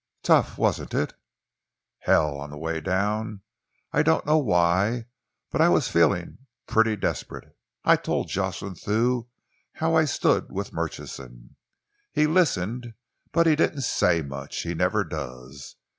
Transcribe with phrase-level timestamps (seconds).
[0.23, 1.13] "Tough, wasn't it?"
[1.99, 2.35] "Hell!
[2.39, 3.41] On the way down
[3.93, 5.05] I don't know why,
[5.51, 9.29] but I was feeling pretty desperate I told Jocelyn Thew
[9.73, 11.55] how I stood with Murchison.
[12.11, 12.95] He listened
[13.31, 14.63] but he didn't say much.
[14.63, 15.75] He never does.